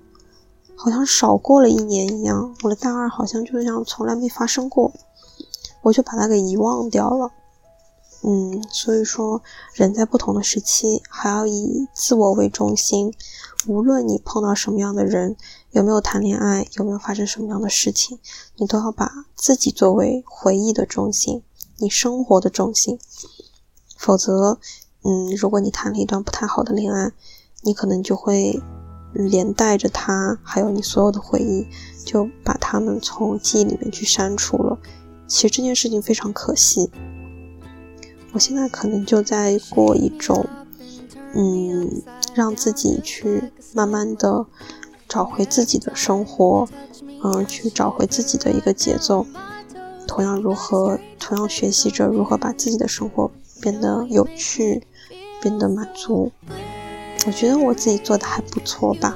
[0.75, 2.55] 好像少过了一年一样。
[2.63, 4.93] 我的大二好像就像从来没发生过，
[5.83, 7.31] 我就把它给遗忘掉了。
[8.23, 9.41] 嗯，所以说，
[9.75, 13.15] 人在不同的时期还要以自我为中心。
[13.69, 15.37] 无论你碰到什么样的人，
[15.71, 18.19] 有没有谈恋爱，有没有发生什么样的事情，
[18.57, 21.43] 你都要把自己作为回忆的中心，
[21.77, 22.99] 你生活的中心。
[23.97, 24.59] 否则，
[25.05, 27.13] 嗯，如果你谈了一段不太好的恋爱，
[27.63, 28.61] 你可能就会
[29.13, 31.69] 连带着他，还有你所有的回忆，
[32.05, 34.77] 就把他们从记忆里面去删除了。
[35.29, 36.91] 其实这件事情非常可惜。
[38.33, 40.47] 我现在可能就在过一种，
[41.35, 42.03] 嗯，
[42.35, 44.47] 让自己去慢慢的
[45.09, 46.67] 找回自己的生活，
[47.23, 49.27] 嗯，去找回自己的一个节奏。
[50.07, 54.83] 同样如何，同样学习着如何把自己的生活变得有趣，
[55.43, 56.33] 变得满足。
[57.27, 59.15] 我觉得我自己做的还不错吧，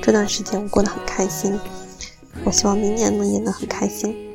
[0.00, 1.58] 这段时间我过得很开心。
[2.44, 4.27] 我希望明年呢也能很开心。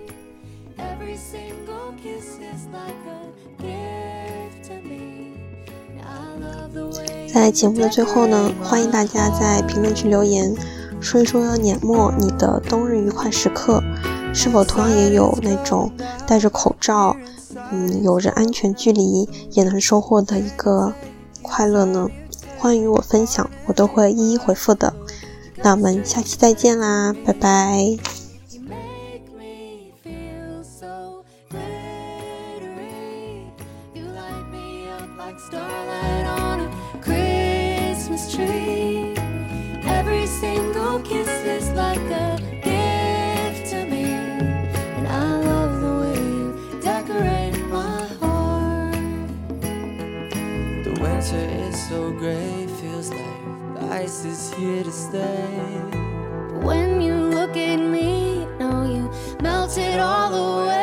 [7.34, 10.56] 在节目的最后呢，欢迎大家在评论区留言，
[11.02, 13.82] 说一说年末你的冬日愉快时刻，
[14.32, 15.92] 是否同样也有那种
[16.28, 17.18] 戴着口罩，
[17.72, 20.94] 嗯，有着安全距离也能收获的一个
[21.42, 22.08] 快乐呢？
[22.60, 24.94] 欢迎与我分享，我都会一一回复的。
[25.64, 27.98] 那我们下期再见啦，拜拜。
[35.50, 36.22] Starlight
[38.32, 39.13] Tree.
[39.84, 44.05] Every single kiss is like a gift to me,
[44.97, 48.95] and I love the way you decorate my heart.
[50.84, 55.82] The winter is so gray, feels like the ice is here to stay.
[55.91, 59.11] But when you look at me, know you
[59.41, 60.83] melt it all away.